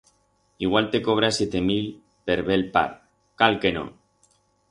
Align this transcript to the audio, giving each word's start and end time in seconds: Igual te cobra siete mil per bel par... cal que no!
Igual 0.57 0.89
te 0.89 0.99
cobra 1.07 1.29
siete 1.35 1.61
mil 1.67 1.85
per 2.31 2.39
bel 2.49 2.65
par... 2.79 2.89
cal 3.43 3.61
que 3.67 3.75
no! 3.79 3.87